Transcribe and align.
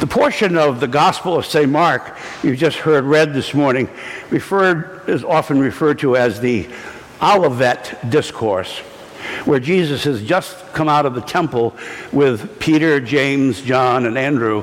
The 0.00 0.06
portion 0.06 0.56
of 0.56 0.78
the 0.78 0.86
Gospel 0.86 1.36
of 1.36 1.44
St. 1.44 1.68
Mark 1.68 2.16
you 2.44 2.54
just 2.54 2.76
heard 2.76 3.02
read 3.02 3.34
this 3.34 3.52
morning 3.52 3.90
referred, 4.30 5.08
is 5.08 5.24
often 5.24 5.58
referred 5.58 5.98
to 5.98 6.16
as 6.16 6.40
the 6.40 6.68
Olivet 7.20 8.08
Discourse, 8.08 8.78
where 9.44 9.58
Jesus 9.58 10.04
has 10.04 10.22
just 10.22 10.72
come 10.72 10.88
out 10.88 11.04
of 11.04 11.16
the 11.16 11.20
temple 11.20 11.76
with 12.12 12.60
Peter, 12.60 13.00
James, 13.00 13.60
John, 13.60 14.06
and 14.06 14.16
Andrew, 14.16 14.62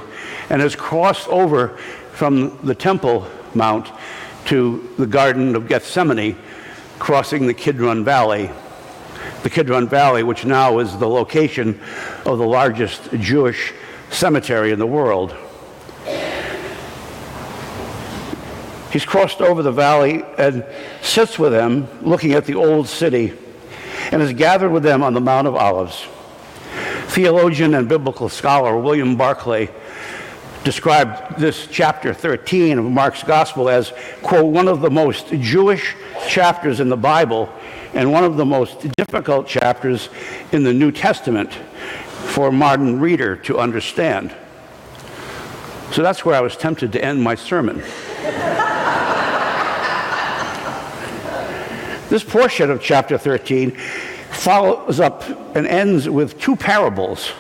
and 0.50 0.62
has 0.62 0.74
crossed 0.74 1.28
over 1.28 1.78
from 2.14 2.58
the 2.64 2.74
Temple 2.74 3.28
Mount 3.54 3.92
to 4.46 4.90
the 4.98 5.06
Garden 5.06 5.54
of 5.58 5.68
Gethsemane, 5.68 6.38
crossing 6.98 7.46
the 7.46 7.54
Kidron 7.54 8.06
Valley. 8.06 8.50
The 9.44 9.50
Kidron 9.50 9.90
Valley, 9.90 10.24
which 10.24 10.46
now 10.46 10.80
is 10.80 10.98
the 10.98 11.10
location 11.10 11.82
of 12.26 12.38
the 12.38 12.48
largest 12.48 13.12
Jewish 13.20 13.74
cemetery 14.12 14.72
in 14.72 14.80
the 14.80 14.88
world. 14.88 15.36
He's 18.92 19.06
crossed 19.06 19.42
over 19.42 19.62
the 19.62 19.74
valley 19.74 20.24
and 20.38 20.66
sits 21.02 21.38
with 21.38 21.52
them 21.52 21.88
looking 22.02 22.32
at 22.32 22.46
the 22.46 22.56
old 22.56 22.88
city 22.88 23.34
and 24.12 24.22
is 24.22 24.32
gathered 24.34 24.72
with 24.72 24.84
them 24.84 25.04
on 25.04 25.14
the 25.14 25.20
Mount 25.20 25.48
of 25.48 25.56
Olives. 25.56 26.06
Theologian 27.08 27.74
and 27.74 27.90
biblical 27.90 28.30
scholar 28.30 28.78
William 28.78 29.18
Barclay 29.18 29.70
described 30.64 31.38
this 31.38 31.68
chapter 31.68 32.14
13 32.14 32.80
of 32.80 32.86
Mark's 32.86 33.24
gospel 33.24 33.70
as, 33.70 33.94
quote, 34.22 34.46
one 34.46 34.68
of 34.68 34.82
the 34.82 34.90
most 34.90 35.28
Jewish 35.28 35.96
chapters 36.28 36.80
in 36.80 36.90
the 36.90 36.98
Bible 36.98 37.50
and 37.94 38.12
one 38.12 38.24
of 38.24 38.36
the 38.36 38.46
most 38.46 38.88
difficult 38.98 39.48
chapters 39.48 40.10
in 40.52 40.64
the 40.64 40.74
New 40.74 40.92
Testament 40.92 41.52
for 42.36 42.50
a 42.50 42.52
modern 42.52 43.00
reader 43.00 43.38
to 43.38 43.58
understand. 43.58 44.36
So 45.94 46.04
that's 46.04 46.26
where 46.26 46.36
I 46.36 46.42
was 46.42 46.58
tempted 46.58 46.92
to 46.92 47.02
end 47.02 47.24
my 47.24 47.36
sermon. 47.36 47.78
this 52.10 52.26
portion 52.26 52.70
of 52.70 52.82
chapter 52.82 53.18
13 53.18 53.72
follows 54.32 55.00
up 55.00 55.24
and 55.56 55.66
ends 55.66 56.10
with 56.10 56.38
two 56.38 56.58
parables 56.58 57.32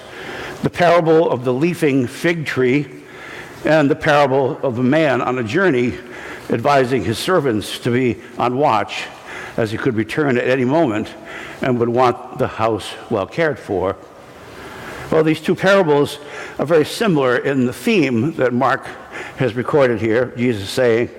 the 0.64 0.70
parable 0.70 1.30
of 1.30 1.44
the 1.44 1.52
leafing 1.52 2.08
fig 2.08 2.46
tree 2.46 2.88
and 3.66 3.92
the 3.92 3.98
parable 3.98 4.58
of 4.60 4.80
a 4.80 4.84
man 4.84 5.22
on 5.22 5.40
a 5.40 5.44
journey 5.44 5.94
advising 6.50 7.04
his 7.04 7.20
servants 7.20 7.80
to 7.80 7.92
be 7.92 8.16
on 8.38 8.56
watch 8.56 9.08
as 9.58 9.72
he 9.72 9.78
could 9.78 9.96
return 9.96 10.38
at 10.38 10.48
any 10.48 10.64
moment 10.64 11.14
and 11.62 11.78
would 11.80 11.90
want 11.90 12.40
the 12.40 12.48
house 12.48 12.94
well 13.10 13.28
cared 13.28 13.60
for. 13.60 13.98
Well, 15.12 15.24
these 15.24 15.40
two 15.40 15.56
parables 15.56 16.20
are 16.58 16.66
very 16.66 16.86
similar 16.86 17.38
in 17.38 17.66
the 17.66 17.74
theme 17.74 18.34
that 18.34 18.54
Mark 18.54 18.86
has 19.38 19.54
recorded 19.54 20.02
here. 20.02 20.34
Jesus 20.36 20.70
saying, 20.70 21.10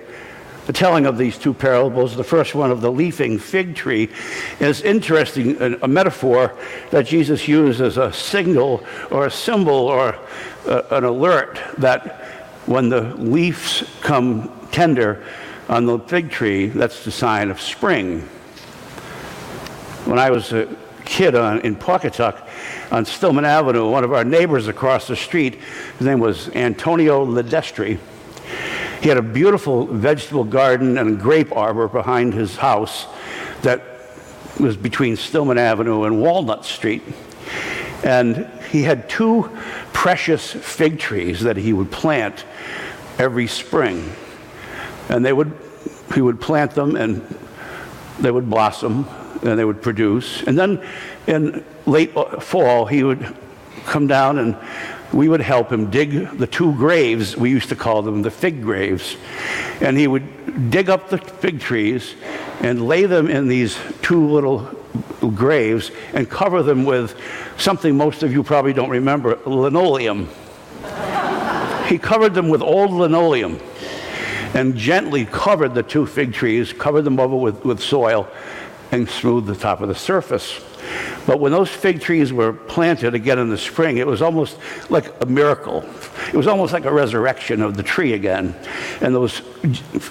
the 0.66 0.72
telling 0.72 1.06
of 1.06 1.16
these 1.16 1.38
two 1.38 1.54
parables, 1.54 2.16
the 2.16 2.24
first 2.24 2.54
one 2.54 2.72
of 2.72 2.80
the 2.80 2.90
leafing 2.90 3.38
fig 3.38 3.76
tree, 3.76 4.10
is 4.58 4.82
interesting, 4.82 5.56
a 5.80 5.86
metaphor 5.86 6.52
that 6.90 7.06
Jesus 7.06 7.46
used 7.46 7.80
as 7.80 7.96
a 7.96 8.12
signal 8.12 8.84
or 9.12 9.26
a 9.26 9.30
symbol 9.30 9.74
or 9.74 10.18
uh, 10.66 10.82
an 10.90 11.04
alert 11.04 11.60
that 11.78 12.24
when 12.66 12.88
the 12.88 13.14
leaves 13.14 13.84
come 14.00 14.68
tender 14.72 15.22
on 15.68 15.86
the 15.86 16.00
fig 16.00 16.30
tree, 16.30 16.66
that's 16.66 17.04
the 17.04 17.12
sign 17.12 17.48
of 17.48 17.60
spring. 17.60 18.22
When 20.04 20.18
I 20.18 20.30
was 20.30 20.52
a 20.52 20.76
kid 21.16 21.34
on, 21.34 21.60
in 21.60 21.74
Pawcatuck, 21.74 22.46
on 22.92 23.06
Stillman 23.06 23.46
Avenue, 23.46 23.88
one 23.88 24.04
of 24.04 24.12
our 24.12 24.22
neighbors 24.22 24.68
across 24.68 25.08
the 25.08 25.16
street, 25.16 25.54
his 25.96 26.06
name 26.06 26.20
was 26.20 26.50
Antonio 26.50 27.24
Ledestri. 27.24 27.98
He 29.00 29.08
had 29.08 29.16
a 29.16 29.22
beautiful 29.22 29.86
vegetable 29.86 30.44
garden 30.44 30.98
and 30.98 31.08
a 31.08 31.22
grape 31.22 31.56
arbor 31.56 31.88
behind 31.88 32.34
his 32.34 32.56
house 32.56 33.06
that 33.62 33.82
was 34.60 34.76
between 34.76 35.16
Stillman 35.16 35.56
Avenue 35.56 36.04
and 36.04 36.20
Walnut 36.20 36.66
Street. 36.66 37.02
And 38.04 38.46
he 38.70 38.82
had 38.82 39.08
two 39.08 39.50
precious 39.94 40.52
fig 40.52 40.98
trees 40.98 41.40
that 41.40 41.56
he 41.56 41.72
would 41.72 41.90
plant 41.90 42.44
every 43.18 43.46
spring. 43.46 44.12
And 45.08 45.24
they 45.24 45.32
would, 45.32 45.56
he 46.14 46.20
would 46.20 46.42
plant 46.42 46.72
them 46.72 46.94
and 46.94 47.26
they 48.20 48.30
would 48.30 48.50
blossom 48.50 49.08
Uh, 49.46 49.54
they 49.54 49.64
would 49.64 49.80
produce. 49.80 50.42
And 50.42 50.58
then 50.58 50.84
in 51.28 51.64
late 51.86 52.16
uh, 52.16 52.40
fall, 52.40 52.86
he 52.86 53.04
would 53.04 53.34
come 53.84 54.08
down 54.08 54.38
and 54.38 54.56
we 55.12 55.28
would 55.28 55.40
help 55.40 55.70
him 55.70 55.88
dig 55.88 56.36
the 56.36 56.48
two 56.48 56.74
graves. 56.74 57.36
We 57.36 57.50
used 57.50 57.68
to 57.68 57.76
call 57.76 58.02
them 58.02 58.22
the 58.22 58.30
fig 58.30 58.60
graves. 58.60 59.16
And 59.80 59.96
he 59.96 60.08
would 60.08 60.70
dig 60.70 60.90
up 60.90 61.10
the 61.10 61.18
fig 61.18 61.60
trees 61.60 62.16
and 62.60 62.88
lay 62.88 63.06
them 63.06 63.28
in 63.28 63.46
these 63.46 63.78
two 64.02 64.26
little 64.26 64.62
graves 65.36 65.92
and 66.12 66.28
cover 66.28 66.64
them 66.64 66.84
with 66.84 67.16
something 67.56 67.96
most 67.96 68.24
of 68.24 68.32
you 68.32 68.42
probably 68.42 68.72
don't 68.72 68.90
remember 68.90 69.38
linoleum. 69.46 70.28
he 71.86 71.98
covered 71.98 72.34
them 72.34 72.48
with 72.48 72.62
old 72.62 72.90
linoleum 72.90 73.60
and 74.54 74.76
gently 74.76 75.24
covered 75.24 75.74
the 75.74 75.82
two 75.82 76.06
fig 76.06 76.32
trees, 76.32 76.72
covered 76.72 77.02
them 77.02 77.20
over 77.20 77.36
with, 77.36 77.64
with 77.64 77.80
soil, 77.80 78.28
and 78.92 79.08
smooth 79.08 79.46
the 79.46 79.56
top 79.56 79.80
of 79.80 79.88
the 79.88 79.94
surface. 79.94 80.60
But 81.26 81.40
when 81.40 81.50
those 81.50 81.68
fig 81.68 82.00
trees 82.00 82.32
were 82.32 82.52
planted 82.52 83.14
again 83.14 83.38
in 83.38 83.50
the 83.50 83.58
spring, 83.58 83.98
it 83.98 84.06
was 84.06 84.22
almost 84.22 84.58
like 84.88 85.12
a 85.20 85.26
miracle. 85.26 85.84
It 86.28 86.34
was 86.34 86.46
almost 86.46 86.72
like 86.72 86.84
a 86.84 86.92
resurrection 86.92 87.62
of 87.62 87.76
the 87.76 87.82
tree 87.82 88.12
again. 88.12 88.54
And 89.00 89.14
those, 89.14 89.42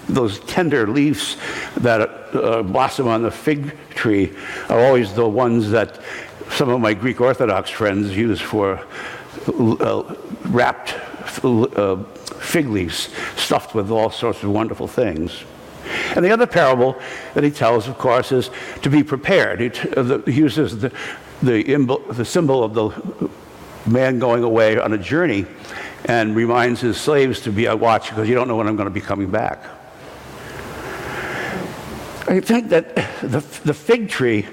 those 0.09 0.39
tender 0.41 0.87
leaves 0.87 1.37
that 1.77 2.01
uh, 2.35 2.63
blossom 2.63 3.07
on 3.07 3.23
the 3.23 3.31
fig 3.31 3.77
tree 3.91 4.33
are 4.69 4.79
always 4.79 5.13
the 5.13 5.27
ones 5.27 5.69
that 5.71 5.99
some 6.51 6.69
of 6.69 6.81
my 6.81 6.93
Greek 6.93 7.21
Orthodox 7.21 7.69
friends 7.69 8.15
use 8.15 8.41
for 8.41 8.81
uh, 9.47 10.15
wrapped 10.45 10.93
uh, 11.43 12.03
fig 12.39 12.67
leaves 12.67 13.09
stuffed 13.35 13.73
with 13.73 13.89
all 13.89 14.09
sorts 14.09 14.43
of 14.43 14.49
wonderful 14.49 14.87
things. 14.87 15.43
And 16.15 16.23
the 16.23 16.31
other 16.31 16.47
parable 16.47 16.97
that 17.33 17.43
he 17.43 17.51
tells, 17.51 17.87
of 17.87 17.97
course, 17.97 18.31
is 18.31 18.49
to 18.81 18.89
be 18.89 19.03
prepared. 19.03 19.59
He, 19.59 19.69
t- 19.69 19.89
the, 19.89 20.23
he 20.25 20.33
uses 20.33 20.79
the, 20.79 20.91
the, 21.43 21.63
imbo- 21.65 22.15
the 22.15 22.25
symbol 22.25 22.63
of 22.63 22.73
the 22.73 23.29
man 23.85 24.17
going 24.19 24.43
away 24.43 24.79
on 24.79 24.93
a 24.93 24.97
journey 24.97 25.45
and 26.05 26.35
reminds 26.35 26.81
his 26.81 26.97
slaves 26.97 27.41
to 27.41 27.51
be 27.51 27.67
on 27.67 27.79
watch 27.79 28.09
because 28.09 28.29
you 28.29 28.35
don't 28.35 28.47
know 28.47 28.55
when 28.55 28.67
I'm 28.67 28.75
going 28.75 28.87
to 28.87 28.93
be 28.93 29.01
coming 29.01 29.29
back. 29.29 29.63
I 32.27 32.39
think 32.39 32.69
that 32.69 32.95
the, 33.21 33.39
the 33.65 33.73
fig 33.73 34.09
tree, 34.09 34.47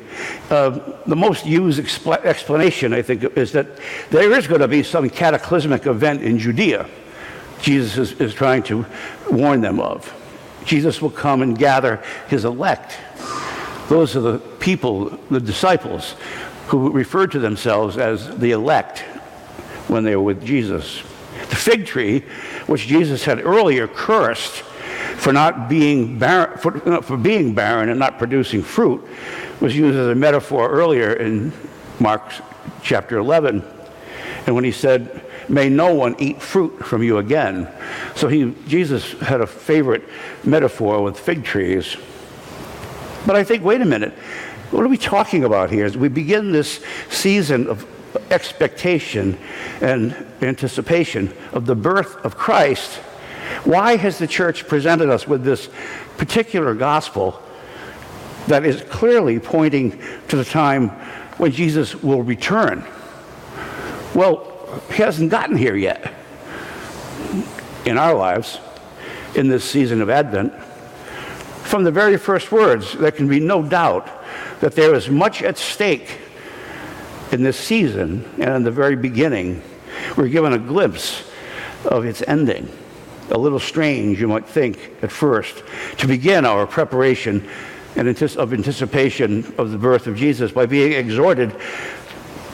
uh, 0.50 0.78
the 1.06 1.16
most 1.16 1.46
used 1.46 1.80
expl- 1.80 2.22
explanation, 2.22 2.92
I 2.92 3.00
think, 3.00 3.24
is 3.36 3.52
that 3.52 3.66
there 4.10 4.30
is 4.32 4.46
going 4.46 4.60
to 4.60 4.68
be 4.68 4.82
some 4.82 5.08
cataclysmic 5.08 5.86
event 5.86 6.22
in 6.22 6.38
Judea. 6.38 6.86
Jesus 7.62 7.96
is, 7.96 8.20
is 8.20 8.34
trying 8.34 8.62
to 8.64 8.84
warn 9.30 9.62
them 9.62 9.80
of. 9.80 10.12
Jesus 10.64 11.02
will 11.02 11.10
come 11.10 11.42
and 11.42 11.56
gather 11.56 12.02
his 12.28 12.44
elect. 12.44 12.98
Those 13.88 14.16
are 14.16 14.20
the 14.20 14.38
people, 14.38 15.10
the 15.30 15.40
disciples, 15.40 16.14
who 16.68 16.90
referred 16.90 17.32
to 17.32 17.38
themselves 17.38 17.98
as 17.98 18.38
the 18.38 18.52
elect 18.52 19.00
when 19.88 20.04
they 20.04 20.16
were 20.16 20.22
with 20.22 20.44
Jesus. 20.44 21.02
The 21.50 21.56
fig 21.56 21.86
tree, 21.86 22.20
which 22.66 22.86
Jesus 22.86 23.24
had 23.24 23.44
earlier 23.44 23.86
cursed 23.86 24.62
for 25.16 25.32
not 25.32 25.68
being 25.68 26.18
barren, 26.18 26.56
for, 26.58 26.88
uh, 26.88 27.00
for 27.00 27.16
being 27.16 27.54
barren 27.54 27.88
and 27.90 27.98
not 27.98 28.18
producing 28.18 28.62
fruit, 28.62 29.06
was 29.60 29.76
used 29.76 29.98
as 29.98 30.08
a 30.08 30.14
metaphor 30.14 30.70
earlier 30.70 31.12
in 31.12 31.52
Mark 32.00 32.22
chapter 32.82 33.18
11. 33.18 33.62
And 34.46 34.54
when 34.54 34.64
he 34.64 34.72
said, 34.72 35.24
May 35.48 35.68
no 35.68 35.94
one 35.94 36.16
eat 36.18 36.41
fruit 36.41 36.84
from 36.84 37.03
you 37.03 37.18
again. 37.18 37.68
So 38.15 38.28
he, 38.28 38.54
Jesus 38.66 39.12
had 39.21 39.41
a 39.41 39.47
favorite 39.47 40.03
metaphor 40.44 41.03
with 41.03 41.18
fig 41.18 41.44
trees. 41.44 41.97
But 43.27 43.36
I 43.36 43.44
think, 43.44 43.65
wait 43.65 43.80
a 43.80 43.84
minute, 43.84 44.12
what 44.71 44.84
are 44.84 44.89
we 44.89 44.98
talking 44.98 45.44
about 45.44 45.71
here? 45.71 45.84
As 45.84 45.97
we 45.97 46.09
begin 46.09 46.53
this 46.53 46.83
season 47.10 47.68
of 47.68 47.86
expectation 48.30 49.39
and 49.80 50.15
anticipation 50.41 51.33
of 51.53 51.66
the 51.66 51.74
birth 51.74 52.16
of 52.24 52.36
Christ, 52.36 52.97
why 53.65 53.97
has 53.97 54.18
the 54.18 54.27
church 54.27 54.66
presented 54.66 55.09
us 55.10 55.27
with 55.27 55.44
this 55.44 55.68
particular 56.16 56.74
gospel 56.74 57.41
that 58.47 58.65
is 58.65 58.80
clearly 58.83 59.39
pointing 59.39 60.03
to 60.28 60.36
the 60.36 60.44
time 60.44 60.89
when 61.39 61.53
Jesus 61.53 61.94
will 61.94 62.22
return? 62.22 62.84
Well, 64.15 64.61
he 64.91 65.03
hasn't 65.03 65.30
gotten 65.30 65.57
here 65.57 65.77
yet 65.77 66.13
in 67.84 67.98
our 67.98 68.15
lives 68.15 68.59
in 69.34 69.48
this 69.48 69.65
season 69.65 70.01
of 70.01 70.10
Advent. 70.10 70.53
From 71.65 71.84
the 71.84 71.91
very 71.91 72.16
first 72.16 72.53
words, 72.53 72.92
there 72.95 73.10
can 73.10 73.28
be 73.28 73.41
no 73.41 73.63
doubt 73.63 74.09
that 74.60 74.74
there 74.74 74.95
is 74.95 75.09
much 75.09 75.42
at 75.42 75.57
stake 75.59 76.19
in 77.33 77.42
this 77.42 77.57
season 77.57 78.28
and 78.39 78.51
in 78.57 78.63
the 78.63 78.71
very 78.71 78.97
beginning. 78.97 79.63
We're 80.16 80.28
given 80.28 80.53
a 80.53 80.59
glimpse 80.59 81.25
of 81.84 82.04
its 82.04 82.22
ending. 82.27 82.71
A 83.30 83.39
little 83.39 83.59
strange, 83.59 84.21
you 84.21 84.28
might 84.28 84.47
think, 84.47 84.92
at 85.03 85.10
first, 85.10 85.63
to 85.98 86.07
begin 86.07 86.45
our 86.45 86.66
preparation 86.66 87.48
and 87.97 88.09
of 88.09 88.53
anticipation 88.53 89.54
of 89.59 89.71
the 89.71 89.78
birth 89.78 90.07
of 90.07 90.16
Jesus 90.16 90.51
by 90.51 90.66
being 90.66 90.92
exhorted 90.92 91.54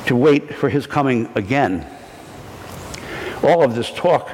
to 0.06 0.16
wait 0.16 0.54
for 0.54 0.68
his 0.68 0.86
coming 0.86 1.30
again. 1.34 1.86
All 3.42 3.62
of 3.62 3.74
this 3.74 3.90
talk 3.90 4.30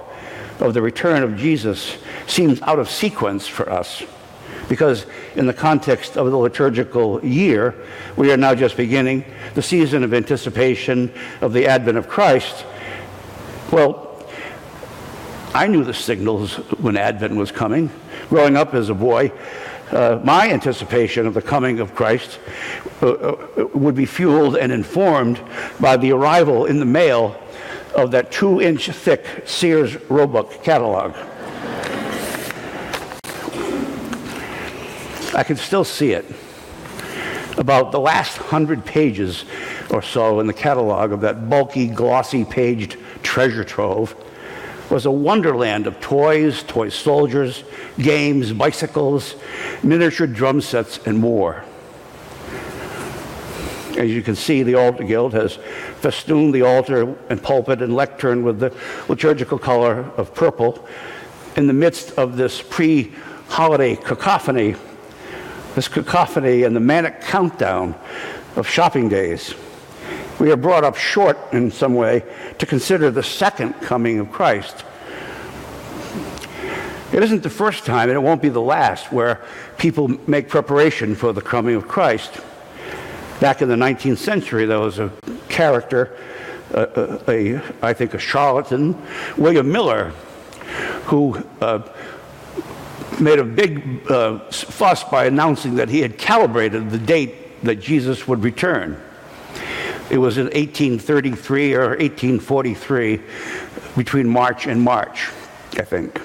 of 0.61 0.75
the 0.75 0.83
return 0.83 1.23
of 1.23 1.37
Jesus 1.37 1.97
seems 2.27 2.62
out 2.62 2.79
of 2.79 2.89
sequence 2.89 3.47
for 3.47 3.69
us 3.71 4.03
because, 4.69 5.06
in 5.37 5.47
the 5.47 5.53
context 5.53 6.17
of 6.17 6.31
the 6.31 6.37
liturgical 6.37 7.25
year, 7.25 7.75
we 8.17 8.33
are 8.33 8.37
now 8.37 8.55
just 8.55 8.77
beginning 8.77 9.25
the 9.55 9.62
season 9.62 10.03
of 10.05 10.15
anticipation 10.15 11.12
of 11.41 11.53
the 11.53 11.67
advent 11.67 11.99
of 11.99 12.09
Christ. 12.09 12.65
Well, 13.71 14.05
I 15.55 15.69
knew 15.69 15.85
the 15.85 15.95
signals 15.95 16.55
when 16.81 16.97
Advent 16.97 17.37
was 17.37 17.53
coming. 17.53 17.89
Growing 18.29 18.56
up 18.56 18.75
as 18.75 18.89
a 18.89 18.95
boy, 18.95 19.31
uh, 19.93 20.21
my 20.25 20.51
anticipation 20.51 21.29
of 21.29 21.35
the 21.35 21.43
coming 21.43 21.79
of 21.79 21.95
Christ 21.95 22.41
uh, 23.01 23.11
uh, 23.11 23.69
would 23.75 23.95
be 23.95 24.05
fueled 24.05 24.56
and 24.56 24.73
informed 24.73 25.41
by 25.79 25.97
the 25.97 26.11
arrival 26.11 26.67
in 26.67 26.81
the 26.81 26.85
mail 26.85 27.41
of 27.96 28.11
that 28.11 28.31
two 28.31 28.61
inch 28.61 28.91
thick 28.91 29.25
Sears 29.44 29.96
Roebuck 30.11 30.62
catalog. 30.62 31.14
I 35.35 35.43
can 35.43 35.56
still 35.56 35.85
see 35.85 36.12
it. 36.12 36.25
About 37.58 37.93
the 37.93 38.00
last 38.00 38.37
hundred 38.37 38.85
pages 38.85 39.44
or 39.91 40.02
so 40.02 40.41
in 40.41 40.46
the 40.46 40.52
catalog 40.52 41.12
of 41.12 41.20
that 41.20 41.49
bulky, 41.49 41.87
glossy 41.87 42.44
paged 42.44 42.96
treasure 43.23 43.64
trove 43.64 44.14
was 44.91 45.06
a 45.06 45.11
wonderland 45.11 45.87
of 45.87 45.99
toys, 46.00 46.62
toy 46.64 46.88
soldiers, 46.88 47.64
games, 47.99 48.52
bicycles, 48.52 49.35
miniature 49.82 50.26
drum 50.26 50.61
sets, 50.61 50.99
and 51.06 51.19
more. 51.19 51.64
As 53.96 54.11
you 54.11 54.23
can 54.23 54.35
see, 54.35 54.62
the 54.64 54.75
altar 54.75 55.05
guild 55.05 55.35
has 55.35 55.56
festooned 56.00 56.52
the 56.52 56.62
altar 56.62 57.14
and 57.29 57.41
pulpit 57.41 57.81
and 57.81 57.94
lectern 57.94 58.43
with 58.43 58.58
the 58.58 58.75
liturgical 59.08 59.58
color 59.58 60.11
of 60.17 60.35
purple 60.35 60.87
in 61.56 61.69
the 61.69 61.73
midst 61.73 62.12
of 62.19 62.37
this 62.37 62.61
pre 62.61 63.12
holiday 63.49 63.94
cacophony, 63.94 64.75
this 65.76 65.87
cacophony 65.87 66.64
and 66.64 66.75
the 66.75 66.81
manic 66.81 67.20
countdown 67.20 67.94
of 68.56 68.69
shopping 68.69 69.08
days. 69.08 69.55
We 70.41 70.50
are 70.50 70.56
brought 70.56 70.82
up 70.82 70.96
short 70.96 71.38
in 71.52 71.70
some 71.70 71.94
way 71.94 72.25
to 72.58 72.67
consider 72.67 73.12
the 73.12 73.23
second 73.23 73.75
coming 73.75 74.19
of 74.19 74.32
Christ. 74.32 74.85
It 77.12 77.23
isn't 77.23 77.44
the 77.44 77.50
first 77.50 77.87
time, 77.87 78.08
and 78.08 78.17
it 78.17 78.23
won't 78.23 78.43
be 78.43 78.49
the 78.49 78.61
last, 78.61 79.12
where 79.12 79.41
people 79.79 80.08
make 80.26 80.49
preparation 80.49 81.14
for 81.14 81.32
the 81.32 81.41
coming 81.41 81.76
of 81.76 81.87
Christ. 81.87 82.41
Back 83.41 83.63
in 83.63 83.69
the 83.69 83.77
19th 83.77 84.19
century, 84.19 84.65
there 84.65 84.81
was 84.81 84.99
a 84.99 85.11
character, 85.49 86.17
I 86.75 87.93
think 87.93 88.15
a 88.15 88.19
charlatan, 88.19 89.01
William 89.37 89.71
Miller, 89.71 90.13
who 91.07 91.37
uh, 91.61 91.83
made 93.21 93.39
a 93.39 93.45
big 93.45 94.11
uh, 94.11 94.39
fuss 94.51 95.05
by 95.05 95.27
announcing 95.27 95.77
that 95.77 95.89
he 95.89 96.01
had 96.01 96.19
calibrated 96.19 96.91
the 96.91 96.99
date 96.99 97.63
that 97.63 97.77
Jesus 97.77 98.27
would 98.27 98.43
return. 98.43 99.01
It 100.11 100.19
was 100.19 100.37
in 100.37 100.45
1833 100.45 101.75
or 101.75 101.89
1843, 101.91 103.21
between 103.97 104.29
March 104.29 104.67
and 104.67 104.81
March, 104.81 105.31
I 105.77 105.83
think. 105.83 106.21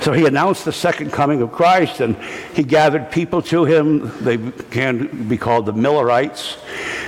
So 0.00 0.12
he 0.14 0.24
announced 0.24 0.64
the 0.64 0.72
second 0.72 1.12
coming 1.12 1.42
of 1.42 1.52
Christ 1.52 2.00
and 2.00 2.16
he 2.54 2.62
gathered 2.62 3.10
people 3.10 3.42
to 3.42 3.66
him. 3.66 4.10
They 4.24 4.38
can 4.70 5.28
be 5.28 5.36
called 5.36 5.66
the 5.66 5.74
Millerites. 5.74 6.56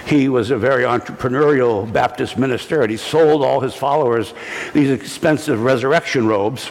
He 0.07 0.29
was 0.29 0.51
a 0.51 0.59
very 0.59 0.85
entrepreneurial 0.85 1.91
Baptist 1.91 2.37
minister 2.37 2.83
and 2.83 2.91
he 2.91 2.99
sold 2.99 3.43
all 3.43 3.61
his 3.61 3.75
followers 3.75 4.35
these 4.75 4.91
expensive 4.91 5.63
resurrection 5.63 6.27
robes, 6.27 6.71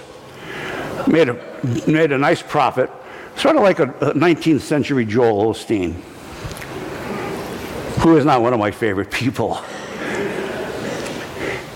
made 1.08 1.30
a, 1.30 1.34
made 1.88 2.12
a 2.12 2.18
nice 2.20 2.44
profit, 2.44 2.92
sort 3.36 3.56
of 3.56 3.64
like 3.64 3.80
a, 3.80 3.90
a 4.02 4.14
19th 4.14 4.62
century 4.62 5.06
Joel 5.06 5.52
Osteen, 5.52 5.94
who 8.02 8.16
is 8.18 8.26
not 8.26 8.44
one 8.44 8.54
of 8.54 8.60
my 8.60 8.70
favorite 8.70 9.10
people. 9.10 9.60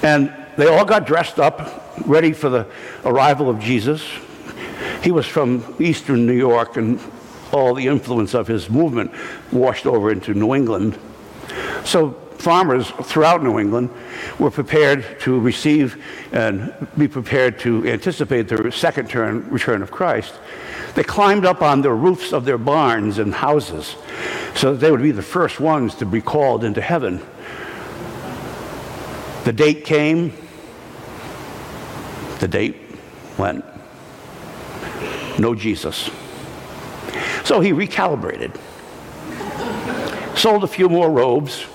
And 0.04 0.32
they 0.56 0.68
all 0.68 0.86
got 0.86 1.08
dressed 1.08 1.40
up, 1.40 1.98
ready 2.06 2.32
for 2.32 2.50
the 2.50 2.68
arrival 3.04 3.50
of 3.50 3.60
Jesus. 3.60 4.08
He 5.06 5.12
was 5.12 5.28
from 5.28 5.63
eastern 5.78 6.25
New 6.25 6.34
York, 6.34 6.78
and 6.78 7.00
all 7.52 7.75
the 7.75 7.86
influence 7.86 8.34
of 8.34 8.48
his 8.48 8.72
movement 8.72 9.12
washed 9.52 9.86
over 9.86 10.12
into 10.12 10.34
New 10.34 10.56
England. 10.56 10.98
So 11.84 12.13
farmers 12.40 12.90
throughout 13.04 13.44
New 13.44 13.60
England 13.60 13.92
were 14.40 14.50
prepared 14.50 15.19
to 15.19 15.40
receive 15.40 16.04
and 16.31 16.74
be 16.98 17.07
prepared 17.07 17.60
to 17.60 17.88
anticipate 17.88 18.48
the 18.48 18.72
second 18.72 19.07
turn, 19.07 19.48
return 19.52 19.84
of 19.84 19.92
Christ. 19.92 20.34
They 20.96 21.04
climbed 21.04 21.46
up 21.46 21.62
on 21.62 21.84
the 21.84 21.92
roofs 21.92 22.34
of 22.34 22.44
their 22.46 22.58
barns 22.58 23.19
and 23.19 23.31
houses 23.31 23.96
so 24.56 24.72
that 24.72 24.80
they 24.80 24.90
would 24.90 25.04
be 25.04 25.12
the 25.12 25.22
first 25.22 25.60
ones 25.60 25.94
to 25.96 26.08
be 26.08 26.19
called 26.19 26.63
into 26.63 26.81
heaven. 26.81 27.22
The 29.44 29.54
date 29.54 29.86
came, 29.86 30.34
the 32.40 32.48
date 32.48 32.78
went 33.38 33.63
no 35.40 35.56
Jesus. 35.56 36.10
So 37.44 37.60
he 37.60 37.72
recalibrated, 37.72 38.58
sold 40.38 40.64
a 40.64 40.68
few 40.68 40.90
more 40.90 41.10
robes, 41.10 41.66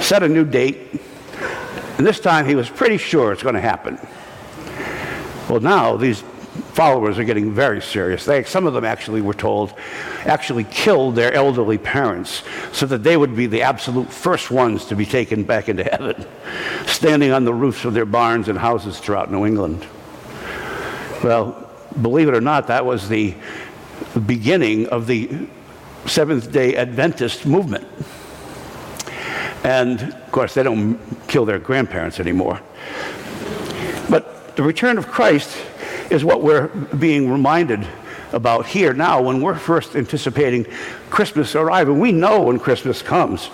set 0.00 0.22
a 0.22 0.28
new 0.28 0.44
date, 0.44 1.00
and 1.98 2.06
this 2.06 2.20
time 2.20 2.46
he 2.46 2.54
was 2.54 2.68
pretty 2.68 2.96
sure 2.96 3.32
it's 3.32 3.42
going 3.42 3.54
to 3.54 3.60
happen. 3.60 3.98
Well, 5.48 5.60
now 5.60 5.96
these 5.96 6.22
followers 6.72 7.18
are 7.18 7.24
getting 7.24 7.52
very 7.52 7.80
serious. 7.80 8.24
They, 8.24 8.44
some 8.44 8.66
of 8.66 8.74
them 8.74 8.84
actually 8.84 9.20
were 9.20 9.34
told, 9.34 9.74
actually 10.24 10.64
killed 10.64 11.14
their 11.14 11.32
elderly 11.32 11.78
parents 11.78 12.42
so 12.72 12.86
that 12.86 13.02
they 13.02 13.16
would 13.16 13.36
be 13.36 13.46
the 13.46 13.62
absolute 13.62 14.10
first 14.10 14.50
ones 14.50 14.86
to 14.86 14.96
be 14.96 15.06
taken 15.06 15.44
back 15.44 15.68
into 15.68 15.84
heaven, 15.84 16.26
standing 16.86 17.32
on 17.32 17.44
the 17.44 17.54
roofs 17.54 17.84
of 17.84 17.94
their 17.94 18.06
barns 18.06 18.48
and 18.48 18.58
houses 18.58 18.98
throughout 18.98 19.30
New 19.30 19.46
England. 19.46 19.86
Well, 21.22 21.61
believe 22.00 22.28
it 22.28 22.34
or 22.34 22.40
not, 22.40 22.66
that 22.68 22.84
was 22.84 23.08
the 23.08 23.34
beginning 24.26 24.88
of 24.88 25.06
the 25.06 25.48
Seventh 26.06 26.50
day 26.50 26.76
Adventist 26.76 27.46
movement. 27.46 27.86
And 29.64 30.00
of 30.00 30.32
course, 30.32 30.54
they 30.54 30.62
don't 30.62 30.98
kill 31.28 31.44
their 31.44 31.58
grandparents 31.58 32.18
anymore. 32.18 32.60
But 34.10 34.56
the 34.56 34.62
return 34.62 34.98
of 34.98 35.06
Christ 35.06 35.56
is 36.10 36.24
what 36.24 36.42
we're 36.42 36.68
being 36.68 37.30
reminded 37.30 37.86
about 38.32 38.66
here 38.66 38.92
now 38.92 39.22
when 39.22 39.40
we're 39.40 39.54
first 39.54 39.94
anticipating 39.94 40.64
Christmas 41.10 41.54
arriving. 41.54 42.00
We 42.00 42.12
know 42.12 42.42
when 42.42 42.58
Christmas 42.58 43.02
comes. 43.02 43.50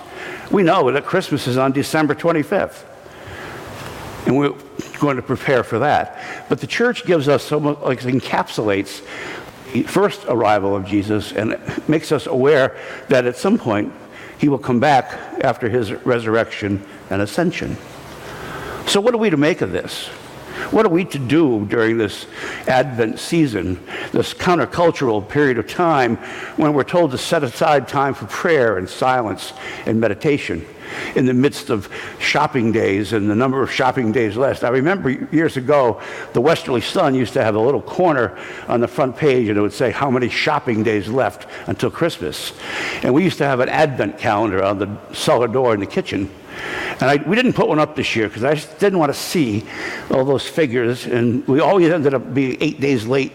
We 0.51 0.63
know 0.63 0.91
that 0.91 1.05
Christmas 1.05 1.47
is 1.47 1.57
on 1.59 1.73
December 1.73 2.15
25th. 2.15 2.85
And 4.27 4.37
we're 4.37 4.55
going 4.99 5.17
to 5.17 5.23
prepare 5.23 5.63
for 5.63 5.79
that. 5.81 6.47
But 6.49 6.61
the 6.61 6.67
church 6.67 7.07
gives 7.07 7.29
us 7.29 7.43
so 7.43 7.61
much, 7.61 7.79
like 7.81 8.01
encapsulates 8.01 9.03
the 9.73 9.83
first 9.83 10.25
arrival 10.27 10.75
of 10.75 10.87
Jesus 10.87 11.33
and 11.33 11.61
makes 11.89 12.13
us 12.13 12.27
aware 12.27 12.77
that 13.09 13.27
at 13.27 13.37
some 13.37 13.59
point 13.59 13.93
he 14.39 14.49
will 14.49 14.59
come 14.59 14.81
back 14.81 15.13
after 15.43 15.69
his 15.69 15.93
resurrection 15.93 16.85
and 17.11 17.23
ascension. 17.23 17.77
So, 18.87 19.01
what 19.01 19.15
are 19.15 19.19
we 19.19 19.31
to 19.31 19.37
make 19.37 19.61
of 19.61 19.73
this? 19.73 20.09
What 20.71 20.85
are 20.85 20.91
we 20.91 21.05
to 21.07 21.19
do 21.19 21.65
during 21.67 21.99
this 21.99 22.27
Advent 22.67 23.19
season, 23.19 23.83
this 24.13 24.35
countercultural 24.35 25.27
period 25.29 25.59
of 25.59 25.67
time 25.67 26.17
when 26.57 26.75
we're 26.75 26.85
told 26.85 27.13
to 27.13 27.19
set 27.19 27.43
aside 27.43 27.89
time 27.89 28.13
for 28.13 28.27
prayer 28.27 28.77
and 28.77 28.89
silence 28.89 29.53
and 29.87 30.01
meditation? 30.01 30.67
In 31.15 31.27
the 31.27 31.35
midst 31.35 31.71
of 31.71 31.93
shopping 32.19 32.73
days 32.73 33.13
and 33.13 33.29
the 33.29 33.35
number 33.35 33.63
of 33.63 33.71
shopping 33.71 34.13
days 34.13 34.37
left. 34.37 34.65
I 34.65 34.69
remember 34.69 35.11
years 35.11 35.57
ago, 35.57 36.01
the 36.33 36.41
Westerly 36.41 36.81
Sun 36.81 37.15
used 37.15 37.33
to 37.35 37.45
have 37.45 37.55
a 37.55 37.61
little 37.61 37.83
corner 37.83 38.39
on 38.67 38.81
the 38.81 38.89
front 38.89 39.17
page 39.17 39.49
and 39.49 39.59
it 39.59 39.61
would 39.61 39.73
say 39.73 39.91
how 39.91 40.11
many 40.11 40.29
shopping 40.29 40.83
days 40.83 41.09
left 41.09 41.47
until 41.67 41.91
Christmas. 41.91 42.53
And 43.03 43.15
we 43.15 43.25
used 43.25 43.39
to 43.39 43.45
have 43.45 43.61
an 43.61 43.69
advent 43.69 44.19
calendar 44.19 44.63
on 44.63 44.79
the 44.79 44.97
cellar 45.13 45.49
door 45.49 45.75
in 45.75 45.81
the 45.81 45.87
kitchen. 45.87 46.31
And 47.01 47.05
I, 47.05 47.17
we 47.17 47.37
didn't 47.37 47.53
put 47.53 47.69
one 47.69 47.79
up 47.79 47.95
this 47.95 48.17
year 48.17 48.29
because 48.29 48.45
I 48.45 48.55
just 48.55 48.79
didn't 48.79 48.99
want 48.99 49.13
to 49.13 49.19
see 49.19 49.65
all 50.11 50.25
those 50.25 50.47
figures. 50.47 51.07
And 51.07 51.47
we 51.47 51.61
always 51.61 51.91
ended 51.91 52.15
up 52.15 52.35
being 52.35 52.57
eight 52.61 52.81
days 52.81 53.07
late. 53.07 53.33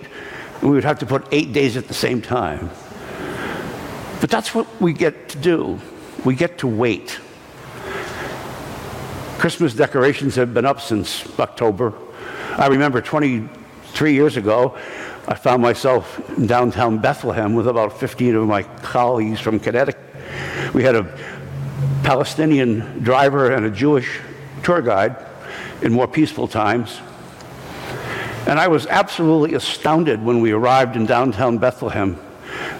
And 0.59 0.69
we 0.69 0.75
would 0.75 0.83
have 0.83 0.99
to 0.99 1.05
put 1.05 1.25
eight 1.31 1.53
days 1.53 1.77
at 1.77 1.87
the 1.87 1.93
same 1.93 2.21
time. 2.21 2.69
But 4.19 4.29
that's 4.29 4.53
what 4.53 4.67
we 4.81 4.93
get 4.93 5.29
to 5.29 5.37
do. 5.37 5.79
We 6.25 6.35
get 6.35 6.59
to 6.59 6.67
wait. 6.67 7.19
Christmas 9.43 9.73
decorations 9.73 10.35
have 10.35 10.53
been 10.53 10.65
up 10.65 10.79
since 10.79 11.37
October. 11.37 11.93
I 12.57 12.67
remember 12.67 13.01
23 13.01 14.13
years 14.13 14.37
ago, 14.37 14.77
I 15.27 15.35
found 15.35 15.61
myself 15.61 16.29
in 16.37 16.47
downtown 16.47 16.99
Bethlehem 16.99 17.53
with 17.53 17.67
about 17.67 17.99
15 17.99 18.35
of 18.35 18.47
my 18.47 18.63
colleagues 18.63 19.41
from 19.41 19.59
Connecticut. 19.59 19.99
We 20.73 20.83
had 20.83 20.95
a 20.95 21.03
Palestinian 22.03 23.03
driver 23.03 23.51
and 23.51 23.65
a 23.65 23.69
Jewish 23.69 24.21
tour 24.63 24.81
guide 24.81 25.17
in 25.81 25.91
more 25.91 26.07
peaceful 26.07 26.47
times. 26.47 27.01
And 28.47 28.57
I 28.57 28.69
was 28.69 28.87
absolutely 28.87 29.55
astounded 29.55 30.23
when 30.23 30.39
we 30.39 30.53
arrived 30.53 30.95
in 30.95 31.05
downtown 31.05 31.57
Bethlehem. 31.57 32.17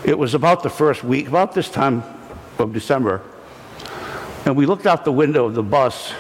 It 0.05 0.17
was 0.17 0.34
about 0.34 0.63
the 0.63 0.70
first 0.70 1.03
week, 1.03 1.27
about 1.27 1.53
this 1.53 1.67
time 1.67 2.03
of 2.58 2.72
December. 2.72 3.22
And 4.46 4.55
we 4.55 4.65
looked 4.65 4.86
out 4.86 5.03
the 5.03 5.12
window 5.12 5.43
of 5.43 5.55
the 5.55 5.63
bus 5.63 6.13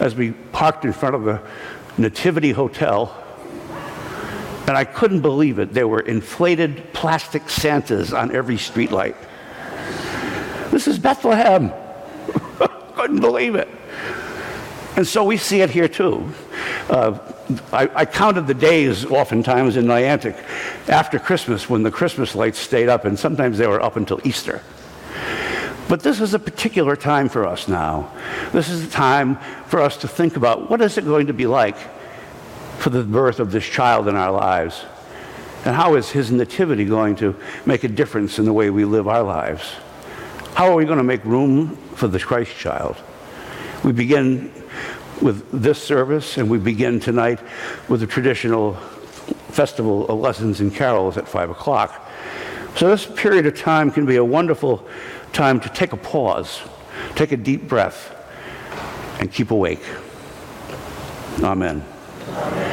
as 0.00 0.14
we 0.14 0.32
parked 0.52 0.84
in 0.84 0.92
front 0.92 1.14
of 1.14 1.24
the 1.24 1.40
Nativity 1.96 2.52
Hotel. 2.52 3.14
And 4.66 4.76
I 4.76 4.84
couldn't 4.84 5.20
believe 5.20 5.58
it. 5.58 5.74
There 5.74 5.88
were 5.88 6.00
inflated 6.00 6.92
plastic 6.92 7.50
Santas 7.50 8.12
on 8.12 8.34
every 8.34 8.56
streetlight. 8.56 9.16
This 10.70 10.88
is 10.88 10.98
Bethlehem. 10.98 11.72
couldn't 12.94 13.20
believe 13.20 13.54
it. 13.54 13.68
And 14.96 15.06
so 15.06 15.24
we 15.24 15.36
see 15.36 15.60
it 15.60 15.70
here 15.70 15.88
too. 15.88 16.32
Uh, 16.88 17.18
I, 17.72 17.90
I, 17.94 18.04
counted 18.06 18.46
the 18.46 18.54
days 18.54 19.04
oftentimes 19.04 19.76
in 19.76 19.86
Niantic 19.86 20.36
after 20.88 21.18
Christmas 21.18 21.68
when 21.68 21.82
the 21.82 21.90
Christmas 21.90 22.34
lights 22.34 22.58
stayed 22.58 22.88
up, 22.88 23.04
and 23.04 23.18
sometimes 23.18 23.58
they 23.58 23.66
were 23.66 23.82
up 23.82 23.96
until 23.96 24.20
Easter. 24.24 24.62
But 25.88 26.00
this 26.00 26.20
is 26.20 26.34
a 26.34 26.38
particular 26.38 26.96
time 26.96 27.28
for 27.28 27.46
us 27.46 27.68
now. 27.68 28.10
This 28.52 28.68
is 28.68 28.84
a 28.84 28.90
time 28.90 29.36
for 29.66 29.80
us 29.80 29.96
to 29.98 30.08
think 30.08 30.36
about 30.36 30.70
what 30.70 30.80
is 30.80 30.96
it 30.96 31.04
going 31.04 31.26
to 31.26 31.34
be 31.34 31.46
like 31.46 31.76
for 32.78 32.90
the 32.90 33.02
birth 33.02 33.38
of 33.38 33.52
this 33.52 33.64
child 33.64 34.08
in 34.08 34.16
our 34.16 34.32
lives? 34.32 34.84
And 35.64 35.74
how 35.74 35.94
is 35.94 36.10
his 36.10 36.30
nativity 36.30 36.84
going 36.84 37.16
to 37.16 37.36
make 37.64 37.84
a 37.84 37.88
difference 37.88 38.38
in 38.38 38.44
the 38.44 38.52
way 38.52 38.70
we 38.70 38.84
live 38.84 39.08
our 39.08 39.22
lives? 39.22 39.62
How 40.54 40.70
are 40.70 40.74
we 40.74 40.84
going 40.84 40.98
to 40.98 41.04
make 41.04 41.24
room 41.24 41.76
for 41.94 42.08
the 42.08 42.18
Christ 42.18 42.54
child? 42.56 42.96
We 43.82 43.92
begin 43.92 44.52
with 45.20 45.50
this 45.50 45.82
service, 45.82 46.38
and 46.38 46.50
we 46.50 46.58
begin 46.58 47.00
tonight 47.00 47.40
with 47.88 48.00
the 48.00 48.06
traditional 48.06 48.74
festival 49.50 50.08
of 50.08 50.18
lessons 50.18 50.60
and 50.60 50.74
carols 50.74 51.16
at 51.16 51.28
5 51.28 51.50
o'clock. 51.50 52.10
So, 52.76 52.88
this 52.88 53.06
period 53.06 53.46
of 53.46 53.56
time 53.56 53.90
can 53.90 54.04
be 54.04 54.16
a 54.16 54.24
wonderful 54.24 54.86
time 55.32 55.60
to 55.60 55.68
take 55.68 55.92
a 55.92 55.96
pause, 55.96 56.60
take 57.14 57.30
a 57.30 57.36
deep 57.36 57.68
breath, 57.68 58.12
and 59.20 59.32
keep 59.32 59.50
awake. 59.50 59.82
Amen. 61.42 61.84
Amen. 62.28 62.63